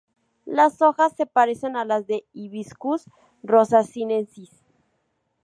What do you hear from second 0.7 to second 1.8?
hojas se parecen